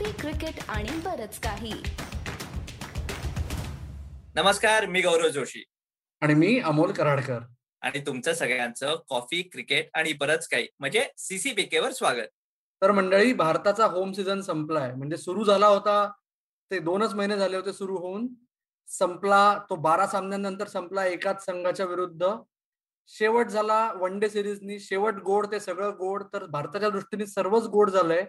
Coffee 0.00 0.12
cricket 0.12 0.54
आणि 0.68 0.88
बरच 1.04 1.38
काही. 1.40 1.72
नमस्कार 4.34 4.86
मी 4.86 5.00
गौरव 5.00 5.28
जोशी. 5.28 5.64
आणि 6.20 6.34
मी 6.34 6.58
अमोल 6.58 6.92
कराडकर. 6.92 7.38
आणि 7.80 8.00
तुमचं 8.06 8.32
सगळ्यांचं 8.32 8.96
कॉफी 9.08 9.42
क्रिकेट 9.42 9.88
आणि 9.94 10.12
बरंच 10.12 10.48
काही 10.48 10.66
म्हणजे 10.78 11.08
सीसीबीके 11.18 11.78
वर 11.78 11.90
स्वागत. 11.90 12.28
तर 12.82 12.90
मंडळी 12.90 13.32
भारताचा 13.32 13.86
होम 13.86 14.12
सीझन 14.12 14.40
संपलाय. 14.40 14.92
म्हणजे 14.94 15.16
सुरू 15.16 15.44
झाला 15.44 15.66
होता 15.66 16.12
ते 16.70 16.78
दोनच 16.78 17.14
महिने 17.14 17.36
झाले 17.36 17.56
होते 17.56 17.72
सुरू 17.72 17.96
होऊन. 17.96 18.28
संपला 18.88 19.58
तो 19.70 19.76
बारा 19.76 20.06
सामन्यांनंतर 20.06 20.66
संपला 20.66 21.06
एकाच 21.06 21.44
संघाच्या 21.44 21.86
विरुद्ध. 21.86 22.26
शेवट 23.06 23.46
झाला 23.46 23.92
वन 23.92 24.18
डे 24.18 24.28
सिरीजनी 24.28 24.80
शेवट 24.80 25.14
गोड 25.14 25.46
ते 25.52 25.60
सगळं 25.60 25.90
गोड. 25.98 26.22
तर 26.32 26.46
भारताच्या 26.46 26.90
दृष्टीने 26.90 27.26
सर्वच 27.26 27.62
गोड 27.62 27.90
झालंय. 27.90 28.24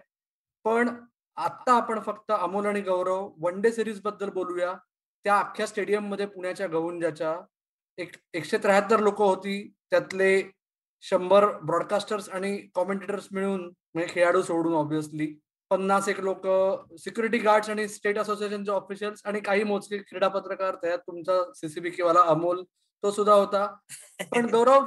पण 0.64 1.04
आता 1.36 1.72
आपण 1.72 2.00
फक्त 2.00 2.30
अमोल 2.30 2.66
आणि 2.66 2.80
गौरव 2.80 3.30
वन 3.40 3.60
डे 3.60 3.72
सिरीजबद्दल 3.72 4.30
बोलूया. 4.30 4.74
त्या 5.24 5.38
अख्ख्या 5.38 5.66
स्टेडियममध्ये 5.66 6.26
पुण्याच्या 6.26 6.66
गवुंजाच्या 6.66 7.36
एक 7.98 8.12
एकशे 8.34 8.58
त्र्याहत्तर 8.58 9.00
लोक 9.00 9.22
होती. 9.22 9.72
त्यातले 9.90 10.42
शंभर 11.00 11.46
ब्रॉडकास्टर्स 11.58 12.28
आणि 12.28 12.56
कॉमेंटेटर्स 12.74 13.28
मिळून 13.32 13.64
म्हणजे 13.94 14.14
खेळाडू 14.14 14.42
सोडून 14.42 14.74
ऑब्व्हियसली 14.74 15.34
पन्नास 15.70 16.08
एक 16.08 16.20
लोक 16.20 16.46
सिक्युरिटी 16.98 17.38
गार्ड्स 17.38 17.70
आणि 17.70 17.88
स्टेट 17.88 18.18
असोसिएशनचे 18.18 18.70
ऑफिशियल्स 18.70 19.22
आणि 19.24 19.40
काही 19.40 19.64
मोजके 19.64 19.98
क्रीडा 19.98 20.28
पत्रकार 20.28 20.74
त्यात. 20.74 20.98
तुमचा 20.98 21.52
सीसीबीके 21.54 22.02
वाला 22.02 22.20
अमोल 22.20 22.62
तो 23.02 23.10
सुद्धा 23.10 23.34
होता. 23.34 23.66
पण 24.32 24.46
गौरव 24.54 24.84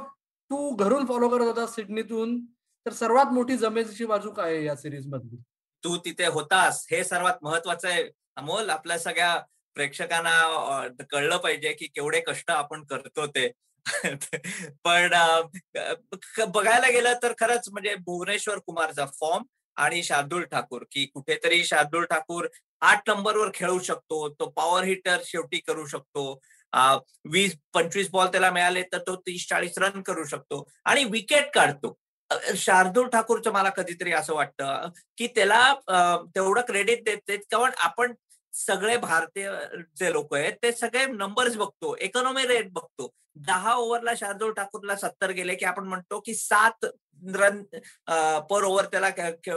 तू 0.50 0.74
घरून 0.76 1.06
फॉलो 1.06 1.28
करत 1.28 1.46
होता 1.46 1.66
सिडनीतून 1.66 2.44
तर 2.86 2.92
सर्वात 2.92 3.32
मोठी 3.32 3.56
जमेची 3.56 4.04
बाजू 4.04 4.30
काय 4.30 4.54
आहे 4.54 4.64
या 4.64 4.76
सिरीज 4.76 5.06
मधली? 5.06 5.36
तू 5.86 5.96
तिथे 5.96 6.26
होतास 6.26 6.86
हे 6.90 7.04
सर्वात 7.04 7.34
महत्वाचं 7.42 7.88
आहे. 7.88 8.04
अमोल 8.36 8.70
आपल्या 8.70 8.98
सगळ्या 8.98 9.42
प्रेक्षकांना 9.74 10.88
कळलं 11.10 11.36
पाहिजे 11.36 11.72
की 11.72 11.86
केवढे 11.86 12.20
कष्ट 12.20 12.50
आपण 12.50 12.84
करतो 12.84 13.26
ते. 13.26 13.52
पण 14.84 15.14
बघायला 16.48 16.90
गेलं 16.90 17.14
तर 17.22 17.32
खरंच 17.40 17.68
म्हणजे 17.68 17.94
भुवनेश्वर 17.94 18.58
कुमारचा 18.58 19.06
फॉर्म 19.06 19.42
आणि 19.76 20.02
शार्दुल 20.02 20.42
ठाकूर 20.42 20.82
की 20.92 21.06
कुठेतरी 21.06 21.64
शार्दुल 21.64 22.04
ठाकूर 22.04 22.46
आठ 22.80 23.10
नंबरवर 23.10 23.50
खेळू 23.54 23.78
शकतो 23.78 24.28
तो 24.28 24.46
पॉवर 24.46 24.84
हिटर 24.84 25.18
शेवटी 25.24 25.58
करू 25.58 25.86
शकतो. 25.86 26.40
वीस 27.24 27.56
पंचवीस 27.74 28.10
बॉल 28.10 28.26
त्याला 28.26 28.50
मिळाले 28.50 28.82
तर 28.82 28.98
तो 28.98 29.16
तीस 29.16 29.48
चाळीस 29.48 29.78
रन 29.78 30.02
करू 30.02 30.24
शकतो. 30.24 30.70
आणि 30.84 31.04
विकेट 31.04 31.50
काढतो. 31.54 31.94
शार्दूल 32.56 33.08
ठाकूरचं 33.08 33.52
मला 33.52 33.70
कधीतरी 33.70 34.12
असं 34.12 34.34
वाटतं 34.34 34.88
की 35.18 35.26
त्याला 35.34 35.74
तेवढं 36.34 36.60
क्रेडिट 36.66 37.04
देते 37.04 37.36
कारण 37.36 37.72
आपण 37.84 38.14
सगळे 38.54 38.96
भारतीय 38.96 39.50
जे 39.98 40.12
लोक 40.12 40.34
आहेत 40.34 40.52
ते 40.62 40.72
सगळे 40.72 41.04
नंबर्स 41.06 41.56
बघतो 41.56 41.94
इकॉनॉमी 42.00 42.46
रेट 42.46 42.70
बघतो. 42.72 43.08
दहा 43.46 43.74
ओव्हरला 43.74 44.14
शार्दूल 44.16 44.52
ठाकूरला 44.54 44.94
सत्तर 44.96 45.30
गेले 45.30 45.54
की 45.54 45.64
आपण 45.64 45.86
म्हणतो 45.88 46.20
की 46.26 46.34
सात 46.34 46.84
रन 47.36 47.62
पर 48.50 48.64
ओव्हर 48.64 48.84
त्याला 48.92 49.10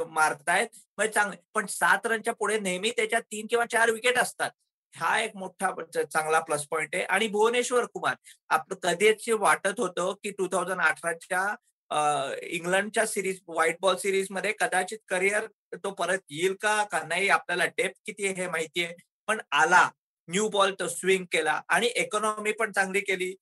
मारतायत. 0.07 0.67
म्हणजे 0.97 1.13
चांगले 1.13 1.37
पण 1.55 1.65
सात 1.69 2.07
रनच्या 2.07 2.33
पुढे 2.33 2.59
नेहमी 2.59 2.91
त्याच्या 2.97 3.19
तीन 3.21 3.47
किंवा 3.49 3.65
चार 3.71 3.91
विकेट 3.91 4.17
असतात. 4.19 4.51
हा 4.93 5.19
एक 5.21 5.35
मोठा 5.37 5.71
चांगला 6.03 6.39
प्लस 6.39 6.65
पॉइंट 6.71 6.95
आहे. 6.95 7.03
आणि 7.03 7.27
भुवनेश्वर 7.27 7.85
कुमार 7.93 8.15
आपलं 8.49 8.75
कधीच 8.83 9.29
वाटत 9.39 9.79
होतं 9.79 10.13
की 10.23 10.31
टू 10.31 10.47
थाउजंड 10.51 10.81
अठराच्या 10.81 11.45
इंग्लंडच्या 11.91 13.05
सिरीज 13.05 13.39
व्हाईट 13.47 13.77
बॉल 13.81 13.95
सिरीजमध्ये 13.95 14.51
कदाचित 14.59 14.97
करिअर 15.07 15.45
तो 15.75 15.91
परत 15.91 16.19
येईल 16.29 16.55
का 16.61 16.83
का 16.83 17.01
नाही 17.07 17.29
आपल्याला 17.29 17.65
डेप्थ 17.77 18.01
किती 18.05 18.25
आहे 18.25 18.41
हे 18.41 18.47
माहितीये 18.47 18.93
पण 19.27 19.39
आला 19.51 19.89
न्यू 20.27 20.47
बॉल 20.49 20.73
तो 20.79 20.87
स्विंग 20.87 21.25
केला 21.31 21.61
आणि 21.69 21.87
इकॉनॉमी 21.87 22.51
पण 22.51 22.71
चांगली 22.71 22.99
केली. 22.99 23.33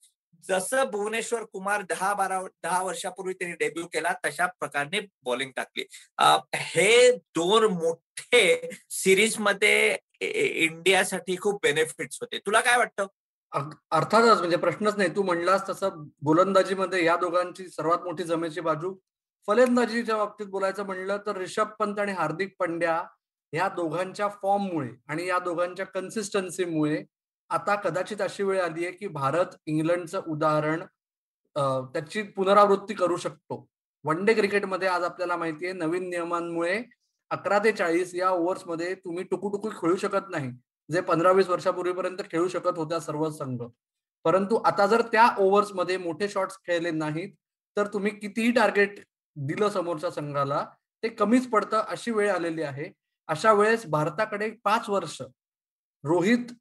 जसं 0.43 0.83
भुवनेश्वर 0.91 1.43
कुमार 1.43 1.81
दहा 1.81 2.13
बारा 2.13 2.39
दहा 2.63 2.81
वर्षापूर्वी 2.83 3.33
त्यांनी 3.33 3.55
डेब्यू 3.59 3.85
केला 3.93 4.13
तशा 4.25 4.45
प्रकारे 4.59 4.99
बॉलिंग 5.23 5.51
टाकली. 5.55 5.85
हे 6.55 7.11
दोन 7.35 7.63
मोठे 7.73 8.69
सिरीजमध्ये 8.89 9.97
इंडियासाठी 10.21 11.35
खूप 11.41 11.59
बेनिफिट्स 11.63 12.17
होते. 12.21 12.37
तुला 12.45 12.61
काय 12.61 12.77
वाटतं? 12.77 13.07
अर्थातच 13.53 14.39
म्हणजे 14.39 14.57
प्रश्नच 14.57 14.97
नाही. 14.97 15.09
तू 15.15 15.23
म्हणलास 15.23 15.67
तसं 15.69 16.03
गोलंदाजीमध्ये 16.25 17.03
या 17.05 17.15
दोघांची 17.17 17.67
सर्वात 17.69 18.03
मोठी 18.05 18.23
जमेची 18.23 18.61
बाजू. 18.61 18.93
फलंदाजीच्या 19.47 20.15
बाबतीत 20.17 20.47
बोलायचं 20.51 20.85
म्हणलं 20.85 21.17
तर 21.25 21.37
रिषभ 21.37 21.67
पंत 21.79 21.99
आणि 21.99 22.11
हार्दिक 22.13 22.55
पंड्या 22.59 23.01
या 23.53 23.67
दोघांच्या 23.75 24.27
फॉर्ममुळे 24.41 24.89
आणि 25.09 25.27
या 25.27 25.37
दोघांच्या 25.39 25.85
कन्सिस्टन्सीमुळे 25.85 27.03
आता 27.49 27.75
कदाचित 27.83 28.21
अशी 28.21 28.43
वेळ 28.43 28.61
आली 28.61 28.85
आहे 28.85 28.93
की 28.95 29.07
भारत 29.07 29.55
इंग्लंडचं 29.65 30.21
उदाहरण 30.31 30.83
त्याची 31.55 32.21
पुनरावृत्ती 32.35 32.93
करू 32.93 33.17
शकतो. 33.17 33.65
वन 34.05 34.23
डे 34.25 34.33
क्रिकेटमध्ये 34.33 34.87
आज 34.87 35.03
आपल्याला 35.03 35.35
माहिती 35.37 35.65
आहे 35.65 35.73
नवीन 35.73 36.09
नियमांमुळे 36.09 36.81
अकरा 37.31 37.59
ते 37.63 37.71
चाळीस 37.71 38.13
या 38.15 38.29
ओव्हर्समध्ये 38.29 38.93
तुम्ही 38.95 39.23
टुकू 39.31 39.69
खेळू 39.69 39.95
शकत 39.95 40.29
नाही. 40.29 40.51
जे 40.89 41.01
पंधरा 41.01 41.31
वीस 41.31 41.47
वर्षापूर्वीपर्यंत 41.49 42.17
खेळू 42.31 42.47
शकत 42.47 42.77
होत्या 42.77 42.99
सर्व 42.99 43.29
संघ. 43.29 43.61
परंतु 44.25 44.55
आता 44.65 44.85
जर 44.87 45.01
त्या 45.11 45.27
ओव्हर्समध्ये 45.37 45.97
मोठे 45.97 46.29
शॉट्स 46.29 46.57
खेळले 46.67 46.91
नाहीत 46.91 47.33
तर 47.77 47.87
तुम्ही 47.87 48.11
कितीही 48.11 48.51
टार्गेट 48.51 48.99
दिलं 49.35 49.69
समोरच्या 49.69 50.11
संघाला 50.11 50.65
ते 51.03 51.09
कमीच 51.09 51.49
पडतं 51.49 51.83
अशी 51.87 52.11
वेळ 52.11 52.31
आलेली 52.31 52.61
आहे. 52.61 52.91
अशा 53.27 53.51
वेळेस 53.53 53.85
भारताकडे 53.85 54.49
पाच 54.63 54.89
वर्ष 54.89 55.21
रोहित 56.03 56.51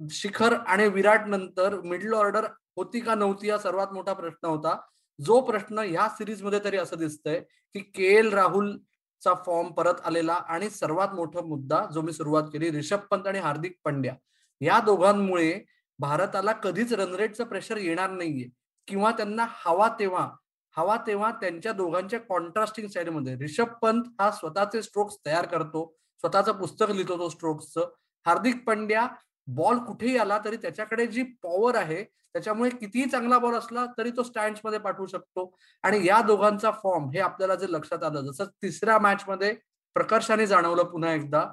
शिखर 0.00 0.54
आणि 0.54 0.86
विराट 0.88 1.26
नंतर 1.26 1.80
मिडल 1.80 2.12
ऑर्डर 2.14 2.46
होती 2.76 3.00
का 3.00 3.14
नव्हती 3.14 3.50
हा 3.50 3.58
सर्वात 3.58 3.92
मोठा 3.92 4.12
प्रश्न 4.12 4.46
होता. 4.48 4.76
जो 5.18 5.40
प्रश्न 5.40 5.78
ह्या 5.78 6.08
सिरीजमध्ये 6.08 6.58
तरी 6.64 6.76
असं 6.76 6.96
दिसतंय 6.98 7.40
की 7.74 7.80
के 7.94 8.14
एल 8.16 8.32
राहुल 8.32 8.76
चा 9.22 9.34
फॉर्म 9.46 9.68
परत 9.72 10.00
आलेला 10.04 10.34
आणि 10.48 10.70
सर्वात 10.70 11.14
मोठा 11.14 11.40
मुद्दा 11.40 11.84
जो 11.94 12.02
मी 12.02 12.12
सुरुवात 12.12 12.42
केली 12.52 12.70
रिषभ 12.70 12.98
पंत 13.10 13.26
आणि 13.26 13.38
हार्दिक 13.38 13.76
पंड्या. 13.84 14.14
या 14.60 14.78
दोघांमुळे 14.80 15.60
भारताला 15.98 16.52
कधीच 16.52 16.92
रनरेटचं 16.92 17.44
प्रेशर 17.44 17.76
येणार 17.76 18.10
नाहीये. 18.10 18.48
किंवा 18.88 19.10
त्यांना 19.10 19.46
हवा 19.50 19.88
तेव्हा 19.98 20.28
हवा 20.76 20.96
तेव्हा 21.06 21.30
त्यांच्या 21.30 21.72
दोघांच्या 21.72 22.18
कॉन्ट्रास्टिंग 22.20 22.86
साईडमध्ये 22.88 23.34
रिषभ 23.36 23.68
पंत 23.82 24.02
हा 24.20 24.30
स्वतःचे 24.30 24.82
स्ट्रोक्स 24.82 25.16
तयार 25.26 25.46
करतो 25.46 25.84
स्वतःचं 26.20 26.52
पुस्तक 26.52 26.90
लिहितो 26.90 27.18
तो 27.18 27.28
स्ट्रोक्सचं 27.28 27.88
हार्दिक 28.26 28.64
पंड्या 28.66 29.06
बॉल 29.48 29.78
कुठेही 29.78 30.16
आला 30.16 30.38
तरी 30.44 30.56
त्याच्याकडे 30.56 31.06
जी 31.06 31.22
पॉवर 31.22 31.74
आहे 31.74 32.04
त्याच्यामुळे 32.04 32.70
कितीही 32.70 33.08
चांगला 33.10 33.38
बॉल 33.38 33.54
असला 33.54 33.86
तरी 33.98 34.10
तो 34.10 34.22
स्टँडमध्ये 34.22 34.78
पाठवू 34.78 35.06
शकतो. 35.06 35.56
आणि 35.82 36.06
या 36.06 36.20
दोघांचा 36.22 36.70
फॉर्म 36.70 37.10
हे 37.10 37.18
आपल्याला 37.18 37.54
जे 37.54 37.66
लक्षात 37.70 38.04
आलं 38.04 38.20
जसं 38.20 38.44
तिसऱ्या 38.62 38.98
मॅच 38.98 39.24
मध्ये 39.28 39.54
प्रकर्षाने 39.94 40.46
जाणवलं 40.46 40.82
पुन्हा 40.82 41.12
एकदा 41.12 41.44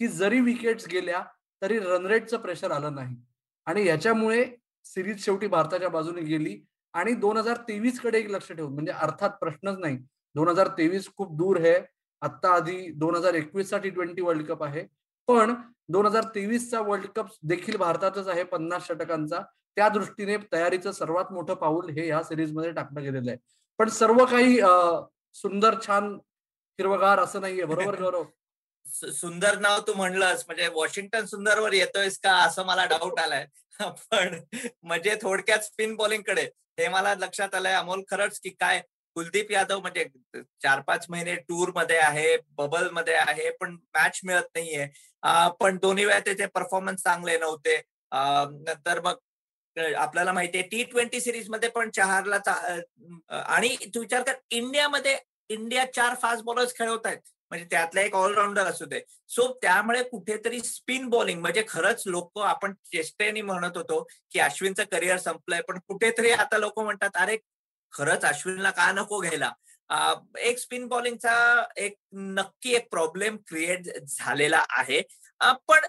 की 0.00 0.08
जरी 0.08 0.40
विकेट्स 0.40 0.86
गेल्या 0.88 1.22
तरी 1.62 1.78
रनरेटचं 1.78 2.36
प्रेशर 2.36 2.70
आलं 2.70 2.94
नाही. 2.94 3.16
आणि 3.66 3.86
याच्यामुळे 3.86 4.44
सिरीज 4.84 5.24
शेवटी 5.24 5.46
भारताच्या 5.46 5.88
बाजूने 5.88 6.20
गेली. 6.20 6.64
आणि 6.94 7.12
दोन 7.12 7.36
हजार 7.36 7.56
तेवीसकडे 7.56 8.18
एक 8.18 8.30
लक्ष 8.30 8.52
ठेवून 8.52 8.74
म्हणजे 8.74 8.92
अर्थात 8.92 9.30
प्रश्नच 9.30 9.78
नाही. 9.78 9.96
दोन 10.34 10.48
हजार 10.48 10.68
तेवीस 10.68 11.08
खूप 11.16 11.36
दूर 11.36 11.60
आहे. 11.60 11.74
आत्ता 12.22 12.48
आधी 12.48 12.90
दोन 12.90 13.14
हजार 13.14 13.34
एकवीससाठी 13.34 13.88
टी 13.88 13.94
ट्वेंटी 13.94 14.22
वर्ल्ड 14.22 14.46
कप 14.46 14.62
आहे. 14.62 14.86
पण 15.28 15.54
दोन 15.88 16.06
हजार 16.06 16.24
तेवीसचा 16.34 16.80
वर्ल्ड 16.80 17.06
कप 17.16 17.26
देखील 17.42 17.76
भारतातच 17.76 18.28
आहे 18.28 18.42
पन्नास 18.44 18.86
षटकांचा. 18.86 19.40
त्या 19.76 19.88
दृष्टीने 19.88 20.36
तयारीचं 20.52 20.92
सर्वात 20.92 21.32
मोठं 21.32 21.54
पाऊल 21.54 21.90
हे 21.90 22.06
या 22.08 22.22
सिरीजमध्ये 22.22 22.70
टाकलं 22.70 23.02
गेलेलं 23.02 23.30
आहे. 23.30 23.38
पण 23.78 23.88
सर्व 23.88 24.24
काही 24.24 24.58
सुंदर 25.34 25.74
छान 25.86 26.14
हिरवगार 26.78 27.18
असं 27.18 27.40
नाहीये 27.40 27.64
बरोबर 27.64 27.94
गौरव? 28.02 28.24
सुंदर 29.12 29.58
नाव 29.58 29.80
तू 29.86 29.94
म्हणलंस 29.94 30.44
म्हणजे 30.46 30.68
वॉशिंग्टन 30.68 31.24
सुंदरवर 31.26 31.72
येतोयस 31.72 32.18
का 32.18 32.32
असं 32.36 32.66
मला 32.66 32.84
डाऊट 32.84 33.18
आलाय. 33.18 33.46
पण 33.80 34.38
म्हणजे 34.82 35.14
थोडक्यात 35.22 35.58
स्पिन 35.58 35.94
बॉलिंगकडे 35.96 36.42
हे 36.78 36.88
मला 36.88 37.14
लक्षात 37.14 37.54
आलंय 37.54 37.72
अमोल 37.72 38.02
खरंच 38.10 38.40
की 38.40 38.50
काय 38.50 38.80
कुलदीप 39.18 39.50
यादव 39.52 39.80
म्हणजे 39.80 40.04
चार 40.62 40.80
पाच 40.86 41.06
महिने 41.10 41.34
टूरमध्ये 41.48 41.96
आहे 41.98 42.36
बबलमध्ये 42.56 43.14
आहे 43.14 43.50
पण 43.60 43.76
मॅच 43.94 44.20
मिळत 44.24 44.56
नाहीये. 44.56 44.86
पण 45.60 45.76
दोन्ही 45.82 46.04
वेळा 46.04 46.18
त्याचे 46.26 46.46
परफॉर्मन्स 46.54 47.02
चांगले 47.02 47.36
नव्हते. 47.38 47.76
नंतर 48.12 49.00
मग 49.04 49.16
आपल्याला 49.96 50.32
माहितीये 50.32 50.62
टी 50.70 50.82
ट्वेंटी 50.90 51.20
सिरीजमध्ये 51.20 51.68
पण 51.70 51.90
चहारला 51.96 52.38
आणि 53.30 53.74
तू 53.94 54.00
विचार 54.00 54.22
कर 54.22 54.38
इंडियामध्ये 54.50 55.16
इंडिया 55.50 55.84
चार 55.92 56.14
फास्ट 56.22 56.44
बॉलर्स 56.44 56.74
खेळवत 56.78 57.06
आहेत. 57.06 57.18
म्हणजे 57.50 57.66
त्यातला 57.70 58.00
एक 58.00 58.14
ऑलराऊंडर 58.14 58.66
असू 58.66 58.84
दे. 58.84 59.00
सो 59.28 59.52
त्यामुळे 59.62 60.02
कुठेतरी 60.08 60.60
स्पिन 60.60 61.08
बॉलिंग 61.10 61.40
म्हणजे 61.40 61.64
खरंच 61.68 62.02
लोक 62.06 62.38
आपण 62.38 62.72
चेष्टेने 62.92 63.42
म्हणत 63.42 63.76
होतो 63.76 64.02
की 64.32 64.40
अश्विनचं 64.40 64.84
करिअर 64.92 65.18
संपलंय 65.18 65.60
पण 65.68 65.78
कुठेतरी 65.88 66.30
आता 66.32 66.58
लोक 66.58 66.78
म्हणतात 66.80 67.16
अरे 67.22 67.36
खरंच 67.92 68.24
अश्विनला 68.24 68.70
का 68.70 68.90
नको 68.92 69.20
घ्यायला? 69.20 69.52
एक 70.38 70.58
स्पिन 70.58 70.86
बॉलिंगचा 70.88 71.64
एक 71.76 71.94
नक्की 72.12 72.74
एक 72.76 72.88
प्रॉब्लेम 72.90 73.36
क्रिएट 73.48 73.88
झालेला 74.08 74.64
आहे. 74.70 75.00
पण 75.40 75.86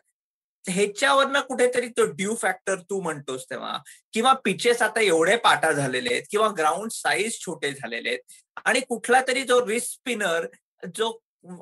ह्याच्यावरनं 0.65 1.39
कुठेतरी 1.39 1.87
तो 1.87 2.03
ड्यू 2.05 2.35
फॅक्टर 2.35 2.79
तू 2.89 2.99
म्हणतोस 3.01 3.45
तेव्हा. 3.49 3.77
किंवा 4.13 4.33
पिचेस 4.45 4.81
आता 4.81 5.01
एवढे 5.01 5.35
पाटा 5.37 5.71
झालेले 5.71 6.13
आहेत 6.13 6.23
किंवा 6.31 6.47
ग्राउंड 6.57 6.91
साईज 6.91 7.39
छोटे 7.39 7.71
झालेले 7.71 8.09
आहेत 8.09 8.41
आणि 8.65 8.79
कुठला 8.79 9.21
तरी 9.27 9.43
जो 9.43 9.65
रिस्क 9.67 9.91
स्पिनर 9.91 10.45
जो 10.95 11.11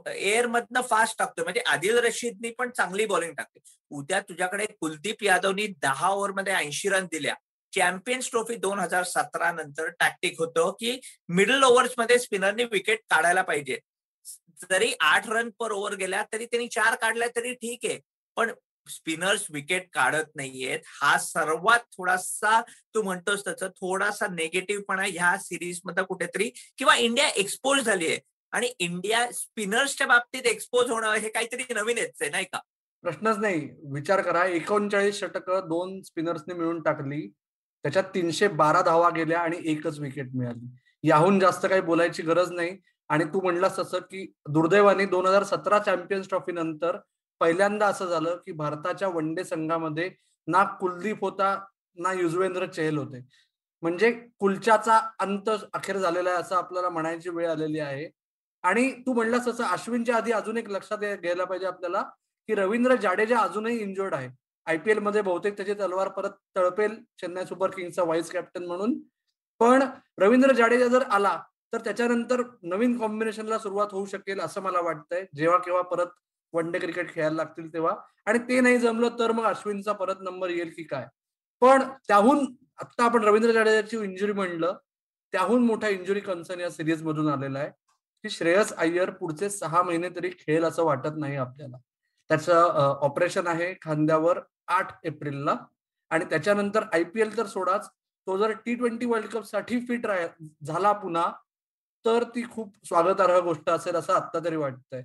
एअर 0.08 0.48
मधनं 0.48 0.82
फास्ट 0.82 1.18
टाकतो 1.20 1.44
म्हणजे 1.44 1.62
आदिल 1.68 1.98
रशीदनी 1.98 2.50
पण 2.50 2.70
चांगली 2.70 3.06
बॉलिंग 3.06 3.34
टाकते 3.34 3.60
उद्या 3.90 4.20
तुझ्याकडे 4.20 4.66
कुलदीप 4.80 5.24
यादवनी 5.24 5.68
दहा 5.82 6.10
ओव्हरमध्ये 6.10 6.54
ऐंशी 6.54 6.90
रन 6.90 7.06
दिल्या. 7.06 7.34
चॅम्पियन्स 7.76 8.30
ट्रॉफी 8.30 8.56
दोन 8.56 8.80
हजार 8.80 9.04
सतरा 9.04 9.52
नंतर 9.52 9.88
टॅक्टिक 9.90 10.40
होतं 10.40 10.72
की 10.80 11.00
मिडल 11.30 11.64
ओव्हर्समध्ये 11.64 12.20
स्पिनरनी 12.20 12.64
विकेट 12.64 13.00
काढायला 13.10 13.42
पाहिजे. 13.42 13.80
जरी 14.62 14.94
आठ 15.00 15.30
रन 15.30 15.50
पर 15.60 15.72
ओव्हर 15.72 15.96
गेल्या 15.96 16.24
तरी 16.34 16.46
त्यांनी 16.46 16.68
चार 16.68 16.96
काढल्या 16.96 17.28
तरी 17.36 17.54
ठीक 17.54 17.80
आहे. 17.84 18.00
पण 18.36 18.52
स्पिनर्स 18.88 19.46
विकेट 19.50 19.90
काढत 19.94 20.36
नाहीयेत. 20.36 20.80
हा 20.86 21.18
सर्वात 21.18 21.80
थोडासा 21.80 22.62
तू 22.62 23.02
म्हणतोस 23.02 23.44
त्याचा 23.44 23.68
थोडासा 23.68 24.28
नेगेटिव्हपणा 24.28 25.04
ह्या 25.04 25.38
सिरीजमध्ये 25.38 26.04
कुठेतरी 26.04 26.50
किंवा 26.78 26.96
इंडिया 26.96 27.28
एक्सपोज 27.28 27.80
झाली 27.80 28.08
आहे 28.08 28.20
आणि 28.52 28.68
इंडिया 28.80 29.32
स्पिनर्सच्या 29.32 30.08
बाबतीत 30.08 30.46
एक्सपोज 30.46 30.90
होणं 30.90 31.14
हे 31.14 31.30
काहीतरी 31.30 31.64
नवीन 31.74 31.98
आहे 31.98 32.30
नाही 32.30 32.46
का? 32.46 32.60
प्रश्नच 33.02 33.38
नाही. 33.38 33.70
विचार 33.92 34.22
करा. 34.22 34.46
एकोणचाळीस 34.46 35.20
षटक 35.20 35.50
दोन 35.50 36.02
स्पिनर्सने 36.02 36.54
मिळून 36.54 36.82
टाकली. 36.82 37.30
त्याच्यात 37.84 38.04
तीनशे 38.04 38.48
बारा 38.48 38.82
धावा 38.82 39.10
गेल्या 39.10 39.40
आणि 39.40 39.58
एकच 39.66 40.00
विकेट 40.00 40.36
मिळाली. 40.36 40.68
याहून 41.04 41.40
जास्त 41.40 41.66
काही 41.66 41.82
बोलायची 41.82 42.24
गरज 42.24 42.52
नाही. 42.52 42.78
आणि 43.10 43.24
तू 43.24 43.42
म्हणलास 43.42 43.78
तसं 43.80 44.00
की 44.00 44.26
दुर्दैवाने 44.50 45.06
दोन 45.06 45.26
हजार 45.26 45.44
सतरा 45.44 45.80
चॅम्पियन्स 45.80 46.30
ट्रॉफी 46.30 46.52
नंतर 46.52 46.98
पहिल्यांदा 47.42 47.88
असं 47.88 48.06
झालं 48.06 48.36
की 48.46 48.52
भारताच्या 48.52 49.08
वन 49.08 49.34
डे 49.36 49.44
संघामध्ये 49.44 50.10
ना 50.48 50.64
कुलदीप 50.64 51.22
होता 51.22 51.56
ना 51.98 52.14
युजवेंद्र 52.14 52.66
चहल 52.66 52.98
होते. 52.98 53.26
म्हणजे 53.84 54.12
कुलच्याचा 54.40 55.00
अंत 55.20 55.50
अखेर 55.74 55.98
झालेला 55.98 56.30
आहे 56.30 56.40
असं 56.40 56.56
आपल्याला 56.56 56.90
म्हणायची 56.90 57.30
वेळ 57.30 57.50
आलेली 57.50 57.80
आहे. 57.80 58.10
आणि 58.64 58.92
तू 58.92 59.14
म्हणलास 59.14 59.48
तसं 59.48 59.64
अश्विनच्या 59.64 60.16
आधी 60.16 60.32
अजून 60.32 60.58
एक 60.58 60.70
लक्षात 60.70 60.98
घ्यायला 60.98 61.46
पाहिजे 61.46 61.66
आपल्याला 61.66 62.02
की 62.50 62.56
रवींद्र 62.56 62.96
जाडेजा 62.96 63.40
अजूनही 63.40 63.78
इंजर्ड 63.78 64.14
आहे. 64.14 64.30
आयपीएलमध्ये 64.68 65.22
बहुतेक 65.22 65.56
त्याची 65.58 65.74
तलवार 65.74 66.08
परत 66.08 66.32
तळपेल 66.56 66.96
चेन्नई 67.22 67.46
सुपर 67.46 67.70
किंग्सचा 67.70 68.04
व्हाईस 68.04 68.32
कॅप्टन 68.32 68.66
म्हणून. 68.66 69.00
पण 69.62 69.84
रवींद्र 70.20 70.54
जाडेजा 70.54 70.88
जर 70.88 71.04
आला 71.12 71.38
तर 71.74 71.80
त्याच्यानंतर 71.80 72.42
नवीन 72.64 72.98
कॉम्बिनेशनला 73.00 73.58
सुरुवात 73.60 73.88
होऊ 73.92 74.06
शकेल 74.06 74.40
असं 74.40 74.62
मला 74.62 74.82
वाटतंय. 74.82 75.26
जेव्हा 75.36 75.58
केव्हा 75.58 75.82
परत 75.82 76.08
वन 76.54 76.72
डे 76.72 76.80
क्रिकेट 76.80 77.14
खेळायला 77.14 77.36
लागतील 77.36 77.74
तेव्हा. 77.74 77.96
आणि 78.26 78.40
ते 78.40 78.60
नाही 78.62 78.78
जमलं 78.78 79.18
तर 79.20 79.32
मग 79.32 79.44
अश्विनचा 79.44 79.92
परत 79.94 80.22
नंबर 80.22 80.50
येईल 80.50 80.74
की 80.76 80.84
काय? 80.84 81.06
पण 81.62 81.82
त्याहून 82.08 82.46
आता 82.78 83.04
आपण 83.06 83.24
रवींद्र 83.24 83.52
जाडेजाची 83.52 83.98
इंजुरी 83.98 84.34
म्हणलं 84.34 84.78
त्याहून 85.34 85.66
मोठा 85.66 85.88
इंजुरी 85.88 86.20
कन्सर्न 86.20 86.60
या 86.60 86.70
सिरीज 86.70 87.04
मधून 87.04 87.28
आलेला 87.28 87.60
आहे 87.60 87.70
की 88.24 88.30
श्रेयस 88.30 88.74
अय्यर 88.74 89.10
पुढचे 89.10 89.50
सहा 89.50 89.82
महिने 89.82 90.10
तरी 90.10 90.30
खेळ 90.30 90.66
असं 90.66 90.84
वाटत 90.84 91.18
नाही 91.18 91.36
आपल्याला. 91.36 91.78
त्याचं 92.30 92.98
ऑपरेशन 93.02 93.48
आहे 93.48 93.74
खांद्यावर 93.82 94.40
आठ 94.68 94.92
एप्रिलला. 95.04 95.56
आणि 96.12 96.26
त्याच्यानंतर 96.26 96.84
आयपीएल 96.94 97.36
तर 97.38 97.46
सोडाच 97.46 97.88
तो 98.28 98.38
जर 98.38 98.52
टी 98.66 98.74
ट्वेंटी 98.76 99.06
वर्ल्ड 99.06 99.28
कपसाठी 99.30 99.80
फिट 99.80 100.08
झाला 100.64 100.92
पुन्हा 100.94 101.32
तर 102.06 102.24
ती 102.36 102.44
खूप 102.52 102.76
स्वागतार्ह 102.86 103.40
गोष्ट 103.40 103.70
असेल 103.70 103.96
असं 103.96 104.14
आता 104.14 104.40
तरी 104.46 104.56
वाटतंय. 104.56 105.04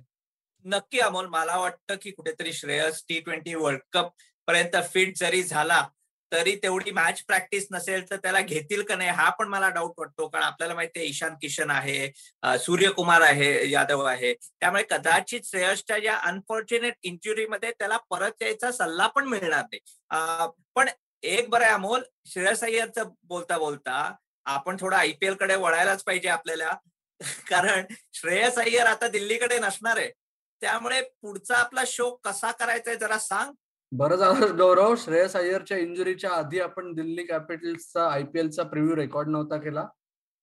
नक्की 0.65 0.99
अमोल 0.99 1.25
मला 1.27 1.57
वाटतं 1.57 1.95
की 2.01 2.11
कुठेतरी 2.11 2.53
Shreyas 2.53 3.03
T 3.09 3.19
twenty 3.19 3.53
world 3.55 3.81
cup 3.93 4.11
पर्यंत 4.47 4.75
फिट 4.93 5.17
जरी 5.17 5.43
झाला 5.43 5.81
तरी 6.33 6.55
तेवढी 6.63 6.91
मॅच 6.91 7.21
प्रॅक्टिस 7.27 7.65
नसेल 7.71 8.09
तर 8.09 8.15
त्याला 8.23 8.39
घेतील 8.41 8.81
का 8.83 8.95
नाही 8.95 9.09
हा 9.09 9.29
पण 9.39 9.47
मला 9.47 9.69
डाऊट 9.69 9.99
वाटतो. 9.99 10.27
कारण 10.27 10.43
आपल्याला 10.43 10.75
माहिती 10.75 10.99
आहे 10.99 11.07
ईशान 11.09 11.35
किशन 11.41 11.69
आहे 11.71 12.57
सूर्यकुमार 12.59 13.21
आहे 13.21 13.69
यादव 13.71 14.03
आहे. 14.03 14.33
त्यामुळे 14.33 14.83
कदाचित 14.89 15.45
श्रेयसच्या 15.45 15.97
या 16.03 16.15
अनफॉर्च्युनेट 16.27 16.93
इंजुरीमध्ये 17.03 17.71
त्याला 17.71 17.97
परत 18.09 18.41
यायचा 18.41 18.71
सल्ला 18.71 19.07
पण 19.07 19.27
मिळणार 19.27 19.63
नाही. 19.63 20.49
पण 20.75 20.89
एक 21.23 21.49
बरं 21.49 21.63
आहे 21.63 21.73
अमोल 21.73 22.01
श्रेयस 22.27 22.63
अय्यरचं 22.63 23.09
बोलता 23.23 23.57
बोलता 23.57 24.13
आपण 24.45 24.77
थोडं 24.79 24.95
आयपीएलकडे 24.95 25.55
वळायलाच 25.55 26.03
पाहिजे 26.03 26.29
आपल्याला. 26.29 26.71
कारण 27.49 27.85
श्रेयस 28.13 28.57
अय्यर 28.59 28.85
आता 28.85 29.07
दिल्लीकडे 29.07 29.59
नसणार 29.59 29.97
आहे. 29.97 30.11
त्यामुळे 30.61 31.01
पुढचा 31.21 31.55
आपला 31.57 31.83
शो 31.87 32.09
कसा 32.23 32.51
करायचा 32.51 32.89
आहे 32.91 32.99
जरा 32.99 33.17
सांग. 33.19 33.51
बरं 33.97 34.15
झालं 34.15 34.57
गौरव. 34.57 34.93
श्रेयस 34.95 35.35
अय्यरच्या 35.35 35.77
इंजुरीच्या 35.77 36.29
आधी 36.31 36.59
आपण 36.59 36.93
दिल्ली 36.93 37.23
कॅपिटल्सचा 37.23 38.07
आयपीएलचा 38.11 38.63
प्रिव्ह्यू 38.63 38.95
रेकॉर्ड 38.95 39.27
नव्हता 39.27 39.57
केला. 39.57 39.85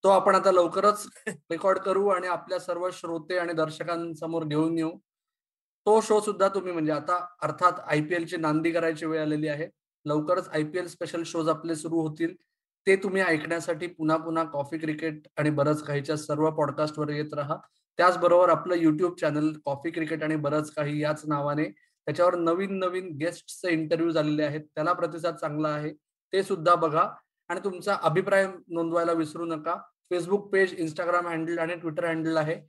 तो 0.05 0.08
आपण 0.08 0.35
आता 0.35 0.52
लवकरच 0.52 1.06
रेकॉर्ड 1.29 1.79
करू 1.79 2.06
आणि 2.08 2.26
आपल्या 2.26 2.58
सर्व 2.58 2.88
श्रोते 2.93 3.38
आणि 3.38 3.52
दर्शकांसमोर 3.52 4.44
घेऊन 4.44 4.79
येऊ. 4.79 4.91
तो 5.87 6.00
शो 6.00 6.20
सुद्धा 6.20 6.49
तुम्ही 6.49 6.73
म्हणजे 6.73 6.93
आता 6.93 7.19
अर्थात 7.43 7.81
आयपीएलची 7.87 8.37
नांदी 8.37 8.70
करायची 8.73 9.06
वेळ 9.06 9.23
आलेली 9.23 9.49
आहे. 9.49 9.69
लवकरच 10.05 10.49
आयपीएल 10.49 10.88
स्पेशल 10.88 11.23
शोज 11.26 11.49
आपले 11.49 11.75
सुरू 11.75 12.00
होतील. 12.00 12.35
ते 12.87 12.97
तुम्ही 12.97 13.23
ऐकण्यासाठी 13.23 13.87
पुन्हा 13.87 14.17
पुन्हा 14.17 14.44
कॉफी 14.44 14.79
क्रिकेट 14.79 15.29
आणि 15.37 15.50
बरंच 15.50 15.82
काहीच्या 15.82 16.17
सर्व 16.17 16.50
पॉडकास्टवर 16.50 17.08
येत 17.08 17.35
राहा. 17.35 17.56
त्याचबरोबर 17.99 18.49
आपलं 18.49 18.75
युट्यूब 18.75 19.17
चॅनल 19.20 19.52
कॉफी 19.64 19.91
क्रिकेट 19.91 20.23
आणि 20.23 20.37
बरंच 20.37 20.70
काही 20.75 21.02
याच 21.02 21.23
नावाने 21.26 21.64
त्याच्यावर 22.06 22.35
नवीन 22.37 22.79
नवीन 22.79 23.17
गेस्टचे 23.17 23.73
इंटरव्ह्यू 23.73 24.11
झालेले 24.11 24.43
आहेत. 24.43 24.61
त्याला 24.61 24.93
प्रतिसाद 24.93 25.37
चांगला 25.37 25.69
आहे. 25.69 25.93
ते 26.32 26.43
सुद्धा 26.43 26.75
बघा. 26.75 27.08
आणि 27.49 27.61
तुमचा 27.64 27.97
अभिप्राय 28.02 28.47
नोंदवायला 28.69 29.12
विसरू 29.12 29.44
नका. 29.44 29.75
फेसबुक 30.11 30.52
पेज 30.52 30.75
इंस्टाग्राम 30.79 31.26
हँडल 31.26 31.58
आणि 31.58 31.75
ट्विटर 31.75 32.05
हँडल 32.05 32.37
आहे. 32.37 32.61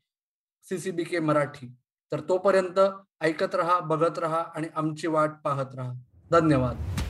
CCB 0.63 1.04
K 1.04 1.19
Marathi. 1.19 1.75
तर 2.12 2.19
तोपर्यंत 2.19 2.80
ऐकत 3.22 3.56
रहा 3.56 3.80
बघत 3.80 4.19
रहा 4.19 4.44
आणि 4.56 4.68
आमची 4.75 5.07
वाट 5.07 5.31
पाहत 5.44 5.75
रहा. 5.75 5.94
धन्यवाद. 6.31 7.00